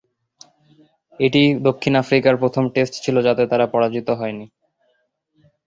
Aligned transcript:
এটিই 1.19 1.49
দক্ষিণ 1.67 1.93
আফ্রিকার 1.95 2.33
প্রথম 2.37 2.63
টেস্ট 2.75 2.93
ছিল 3.03 3.15
যাতে 3.27 3.43
তারা 3.51 3.65
পরাজিত 3.67 4.07
হয়নি। 4.19 4.45